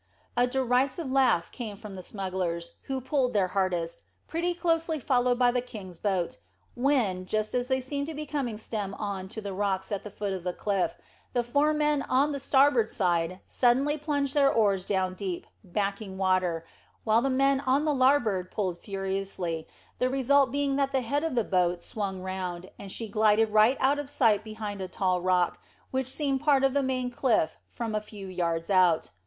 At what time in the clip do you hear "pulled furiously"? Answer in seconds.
18.49-19.67